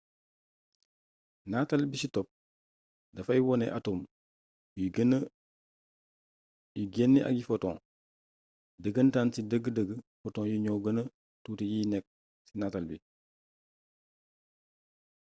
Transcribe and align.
nataal 1.51 1.83
bi 1.89 1.97
ci 2.01 2.07
topp 2.15 2.27
dafay 3.15 3.39
wone 3.47 3.65
atom 3.77 3.99
yuy 6.77 6.89
génnee 6.95 7.27
ay 7.29 7.39
photons 7.49 7.83
dëgëntaan 8.83 9.27
ci 9.33 9.39
dëgg-dëgg 9.49 9.89
photons 10.21 10.49
yi 10.49 10.63
ñoo 10.63 10.83
gëna 10.83 11.03
tuuti 11.43 11.65
yi 11.71 11.79
nekk 11.91 12.05
ci 12.45 12.53
nataal 12.59 12.85
bi 12.89 12.97